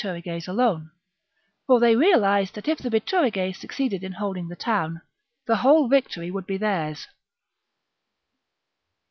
[0.03, 0.89] Bituriges alone;
[1.67, 5.03] for they realized that if the Bituriges succeeded in holding the town,
[5.45, 7.05] the whole victory would be theirs.